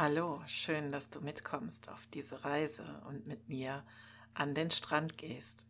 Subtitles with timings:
[0.00, 3.82] Hallo, schön, dass du mitkommst auf diese Reise und mit mir
[4.32, 5.66] an den Strand gehst.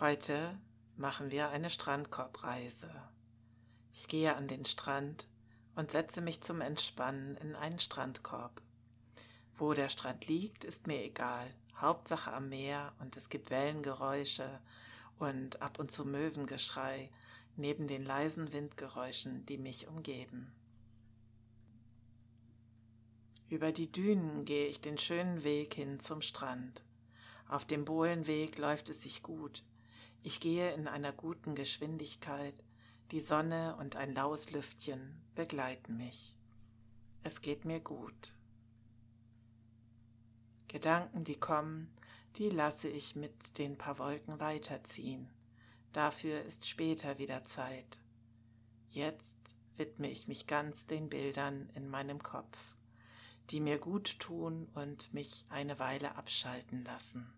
[0.00, 0.58] Heute
[0.96, 2.90] machen wir eine Strandkorbreise.
[3.92, 5.28] Ich gehe an den Strand
[5.74, 8.62] und setze mich zum Entspannen in einen Strandkorb.
[9.58, 11.46] Wo der Strand liegt, ist mir egal.
[11.76, 14.48] Hauptsache am Meer und es gibt Wellengeräusche
[15.18, 17.10] und ab und zu Möwengeschrei
[17.54, 20.54] neben den leisen Windgeräuschen, die mich umgeben.
[23.50, 26.84] Über die Dünen gehe ich den schönen Weg hin zum Strand.
[27.48, 29.64] Auf dem Bohlenweg läuft es sich gut.
[30.22, 32.62] Ich gehe in einer guten Geschwindigkeit.
[33.10, 36.34] Die Sonne und ein laues Lüftchen begleiten mich.
[37.22, 38.34] Es geht mir gut.
[40.68, 41.90] Gedanken, die kommen,
[42.36, 45.26] die lasse ich mit den paar Wolken weiterziehen.
[45.94, 47.98] Dafür ist später wieder Zeit.
[48.90, 49.38] Jetzt
[49.78, 52.58] widme ich mich ganz den Bildern in meinem Kopf
[53.50, 57.32] die mir gut tun und mich eine Weile abschalten lassen.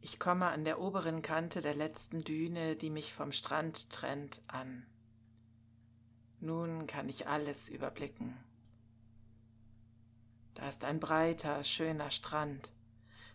[0.00, 4.86] Ich komme an der oberen Kante der letzten Düne, die mich vom Strand trennt, an.
[6.40, 8.36] Nun kann ich alles überblicken.
[10.54, 12.70] Da ist ein breiter, schöner Strand.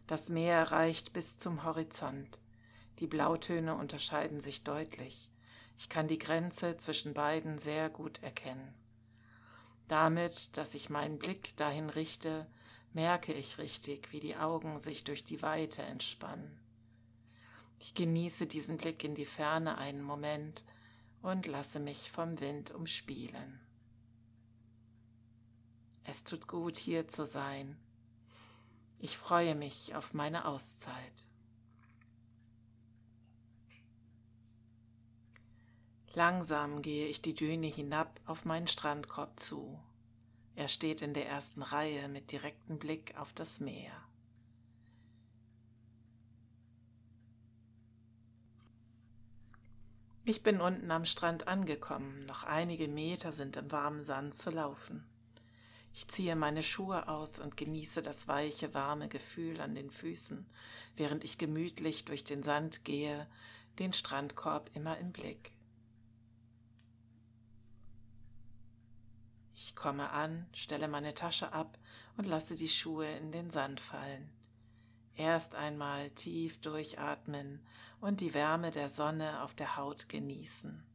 [0.08, 2.40] Das Meer reicht bis zum Horizont.
[3.00, 5.30] Die Blautöne unterscheiden sich deutlich.
[5.78, 8.74] Ich kann die Grenze zwischen beiden sehr gut erkennen.
[9.94, 12.48] Damit, dass ich meinen Blick dahin richte,
[12.94, 16.60] merke ich richtig, wie die Augen sich durch die Weite entspannen.
[17.78, 20.64] Ich genieße diesen Blick in die Ferne einen Moment
[21.22, 23.60] und lasse mich vom Wind umspielen.
[26.06, 27.78] Es tut gut, hier zu sein.
[28.98, 31.24] Ich freue mich auf meine Auszeit.
[36.16, 39.80] Langsam gehe ich die Düne hinab auf meinen Strandkorb zu.
[40.56, 43.92] Er steht in der ersten Reihe mit direktem Blick auf das Meer.
[50.26, 55.04] Ich bin unten am Strand angekommen, noch einige Meter sind im warmen Sand zu laufen.
[55.94, 60.46] Ich ziehe meine Schuhe aus und genieße das weiche, warme Gefühl an den Füßen,
[60.96, 63.28] während ich gemütlich durch den Sand gehe,
[63.80, 65.52] den Strandkorb immer im Blick.
[69.74, 71.80] Ich komme an, stelle meine Tasche ab
[72.16, 74.30] und lasse die Schuhe in den Sand fallen.
[75.16, 77.60] Erst einmal tief durchatmen
[78.00, 80.86] und die Wärme der Sonne auf der Haut genießen.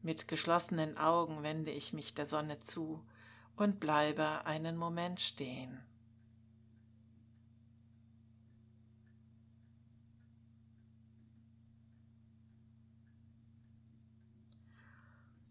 [0.00, 3.04] Mit geschlossenen Augen wende ich mich der Sonne zu
[3.54, 5.82] und bleibe einen Moment stehen.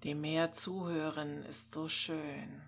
[0.03, 2.61] Dem Meer zuhören ist so schön.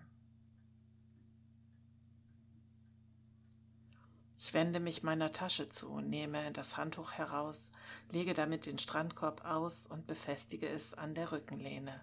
[4.39, 7.69] Ich wende mich meiner Tasche zu, nehme das Handtuch heraus,
[8.11, 11.99] lege damit den Strandkorb aus und befestige es an der Rückenlehne.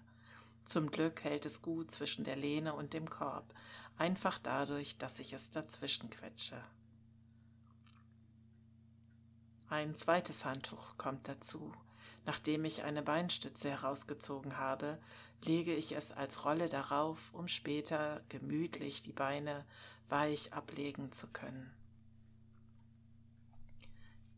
[0.64, 3.54] Zum Glück hält es gut zwischen der Lehne und dem Korb,
[3.96, 6.62] einfach dadurch, dass ich es dazwischen quetsche.
[9.68, 11.72] Ein zweites Handtuch kommt dazu.
[12.26, 14.98] Nachdem ich eine Beinstütze herausgezogen habe,
[15.42, 19.64] lege ich es als Rolle darauf, um später gemütlich die Beine
[20.08, 21.74] weich ablegen zu können.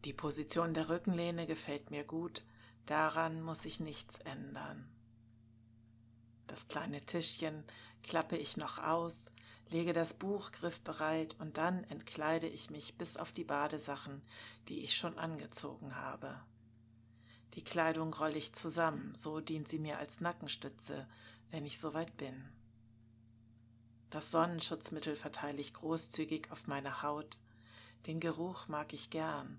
[0.04, 2.44] Die Position der Rückenlehne gefällt mir gut,
[2.86, 4.88] daran muss ich nichts ändern.
[6.46, 7.64] Das kleine Tischchen
[8.02, 9.32] klappe ich noch aus,
[9.70, 14.22] lege das Buch griffbereit und dann entkleide ich mich bis auf die Badesachen,
[14.68, 16.40] die ich schon angezogen habe.
[17.56, 21.08] Die Kleidung rolle ich zusammen, so dient sie mir als Nackenstütze,
[21.50, 22.48] wenn ich soweit bin.
[24.10, 27.38] Das Sonnenschutzmittel verteile ich großzügig auf meine Haut.
[28.06, 29.58] Den Geruch mag ich gern.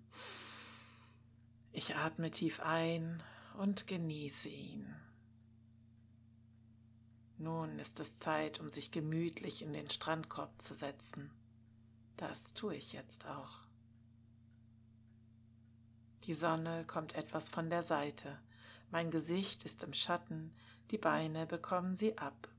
[1.72, 3.22] Ich atme tief ein
[3.57, 4.96] und genieße ihn.
[7.39, 11.31] Nun ist es Zeit, um sich gemütlich in den Strandkorb zu setzen.
[12.16, 13.67] Das tue ich jetzt auch.
[16.27, 18.38] Die Sonne kommt etwas von der Seite.
[18.91, 20.53] Mein Gesicht ist im Schatten,
[20.91, 22.50] die Beine bekommen sie ab.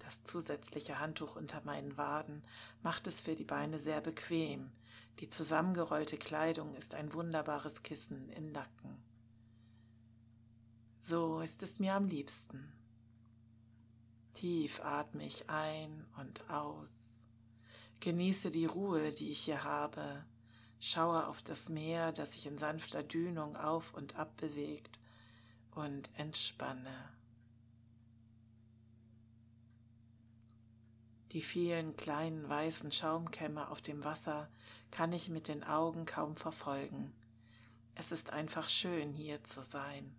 [0.00, 2.42] Das zusätzliche Handtuch unter meinen Waden
[2.82, 4.72] macht es für die Beine sehr bequem.
[5.20, 8.96] Die zusammengerollte Kleidung ist ein wunderbares Kissen im Nacken.
[11.02, 12.72] So ist es mir am liebsten.
[14.34, 17.22] Tief atme ich ein und aus.
[18.00, 20.24] Genieße die Ruhe, die ich hier habe
[20.80, 24.98] schaue auf das Meer, das sich in sanfter Dünung auf und ab bewegt
[25.74, 27.10] und entspanne.
[31.32, 34.48] Die vielen kleinen weißen Schaumkämme auf dem Wasser
[34.90, 37.12] kann ich mit den Augen kaum verfolgen.
[37.94, 40.14] Es ist einfach schön, hier zu sein.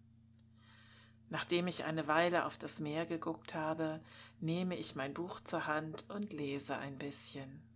[1.29, 3.99] Nachdem ich eine Weile auf das Meer geguckt habe,
[4.39, 7.66] nehme ich mein Buch zur Hand und lese ein bisschen.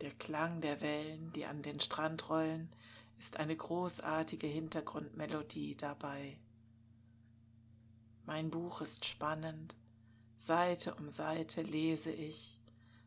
[0.00, 2.70] Der Klang der Wellen, die an den Strand rollen,
[3.18, 6.38] ist eine großartige Hintergrundmelodie dabei.
[8.24, 9.76] Mein Buch ist spannend,
[10.38, 12.58] Seite um Seite lese ich,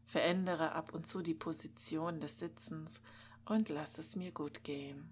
[0.05, 3.01] verändere ab und zu die Position des Sitzens
[3.45, 5.11] und lass es mir gut gehen.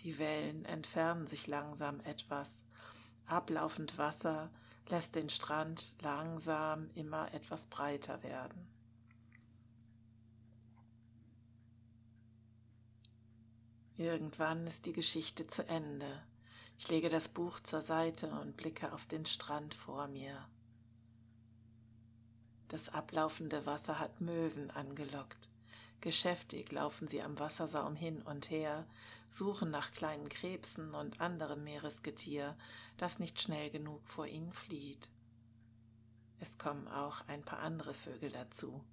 [0.00, 2.64] Die Wellen entfernen sich langsam etwas,
[3.26, 4.50] ablaufend Wasser
[4.90, 8.66] lässt den Strand langsam immer etwas breiter werden.
[13.96, 16.22] Irgendwann ist die Geschichte zu Ende.
[16.78, 20.46] Ich lege das Buch zur Seite und blicke auf den Strand vor mir.
[22.68, 25.48] Das ablaufende Wasser hat Möwen angelockt.
[26.00, 28.86] Geschäftig laufen sie am Wassersaum hin und her,
[29.30, 32.56] suchen nach kleinen Krebsen und anderem Meeresgetier,
[32.96, 35.08] das nicht schnell genug vor ihnen flieht.
[36.40, 38.84] Es kommen auch ein paar andere Vögel dazu.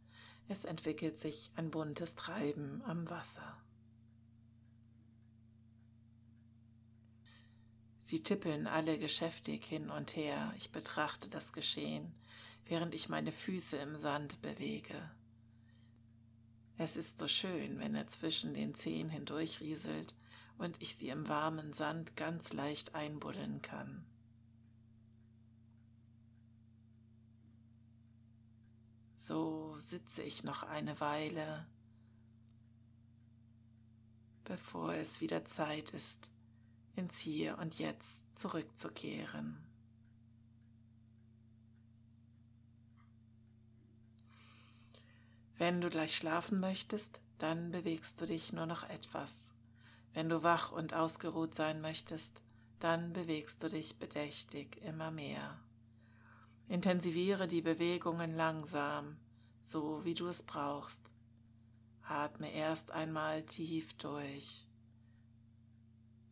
[0.47, 3.57] Es entwickelt sich ein buntes Treiben am Wasser.
[8.01, 10.53] Sie tippeln alle geschäftig hin und her.
[10.57, 12.13] Ich betrachte das Geschehen,
[12.65, 15.09] während ich meine Füße im Sand bewege.
[16.77, 20.13] Es ist so schön, wenn er zwischen den Zehen hindurchrieselt
[20.57, 24.05] und ich sie im warmen Sand ganz leicht einbuddeln kann.
[29.15, 31.65] So sitze ich noch eine Weile,
[34.43, 36.29] bevor es wieder Zeit ist,
[36.95, 39.57] ins Hier und Jetzt zurückzukehren.
[45.57, 49.53] Wenn du gleich schlafen möchtest, dann bewegst du dich nur noch etwas.
[50.13, 52.41] Wenn du wach und ausgeruht sein möchtest,
[52.79, 55.59] dann bewegst du dich bedächtig immer mehr.
[56.67, 59.17] Intensiviere die Bewegungen langsam,
[59.63, 61.01] so wie du es brauchst.
[62.03, 64.67] Atme erst einmal tief durch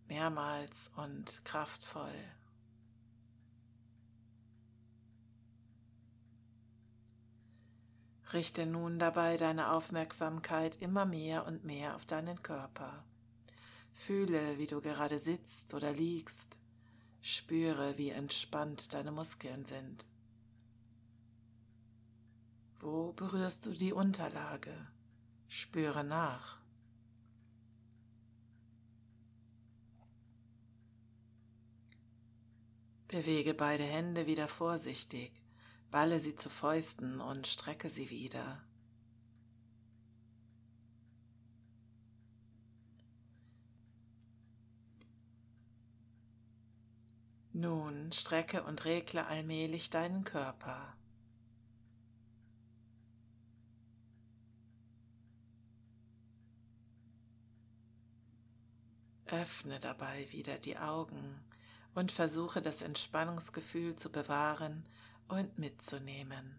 [0.08, 2.14] mehrmals und kraftvoll.
[8.34, 13.04] Richte nun dabei deine Aufmerksamkeit immer mehr und mehr auf deinen Körper.
[13.94, 16.58] Fühle, wie du gerade sitzt oder liegst.
[17.22, 20.08] Spüre, wie entspannt deine Muskeln sind.
[22.80, 24.74] Wo berührst du die Unterlage?
[25.48, 26.58] Spüre nach.
[33.08, 35.32] Bewege beide Hände wieder vorsichtig,
[35.94, 38.64] balle sie zu Fäusten und strecke sie wieder.
[47.52, 50.98] Nun strecke und regle allmählich deinen Körper.
[59.28, 61.40] Öffne dabei wieder die Augen
[61.94, 64.84] und versuche das Entspannungsgefühl zu bewahren
[65.34, 66.56] und mitzunehmen.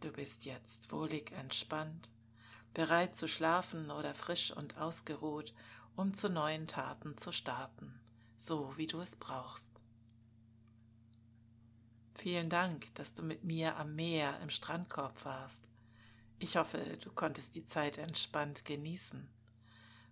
[0.00, 2.08] Du bist jetzt wohlig entspannt,
[2.72, 5.52] bereit zu schlafen oder frisch und ausgeruht,
[5.96, 8.00] um zu neuen Taten zu starten,
[8.38, 9.68] so wie du es brauchst.
[12.14, 15.68] Vielen Dank, dass du mit mir am Meer im Strandkorb warst.
[16.38, 19.28] Ich hoffe, du konntest die Zeit entspannt genießen.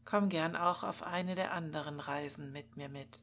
[0.05, 3.21] Komm gern auch auf eine der anderen Reisen mit mir mit.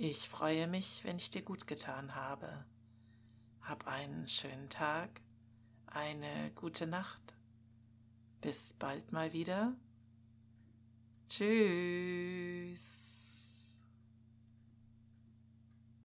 [0.00, 2.64] Ich freue mich, wenn ich dir gut getan habe.
[3.62, 5.10] Hab einen schönen Tag,
[5.88, 7.34] eine gute Nacht.
[8.40, 9.74] Bis bald mal wieder.
[11.28, 13.17] Tschüss.